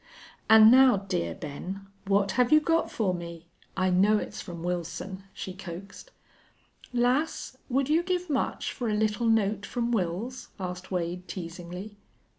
"And 0.49 0.71
now, 0.71 0.97
dear 0.97 1.35
Ben 1.35 1.85
what 2.07 2.31
have 2.31 2.51
you 2.51 2.59
got 2.59 2.89
for 2.89 3.13
me? 3.13 3.45
I 3.77 3.91
know 3.91 4.17
it's 4.17 4.41
from 4.41 4.63
Wilson," 4.63 5.25
she 5.31 5.53
coaxed. 5.53 6.09
"Lass, 6.91 7.55
would 7.69 7.87
you 7.87 8.01
give 8.01 8.27
much 8.27 8.71
for 8.73 8.89
a 8.89 8.95
little 8.95 9.27
note 9.27 9.63
from 9.63 9.93
Wils?" 9.93 10.47
asked 10.59 10.89
Wade, 10.89 11.27
teasingly. 11.27 11.97